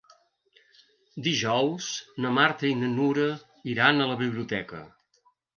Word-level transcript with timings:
Dijous 1.27 1.89
na 2.25 2.33
Marta 2.39 2.67
i 2.71 2.79
na 2.81 2.91
Nura 2.97 3.29
iran 3.75 4.03
a 4.07 4.11
la 4.15 4.21
biblioteca. 4.23 4.85